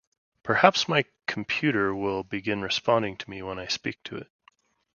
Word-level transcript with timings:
Perhaps 0.41 0.87
my 0.87 1.05
computer 1.27 1.93
will 1.93 2.23
begin 2.23 2.63
responding 2.63 3.15
to 3.17 3.29
me 3.29 3.43
when 3.43 3.59
I 3.59 3.67
speak 3.67 4.01
to 4.05 4.17
it. 4.17 4.31